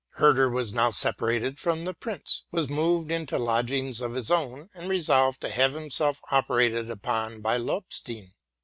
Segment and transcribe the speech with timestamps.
[0.15, 4.89] Herder was now separated from the prince, had moved into lodgings of his own, and
[4.89, 8.33] resolved to have himself operated upon by Lobstein.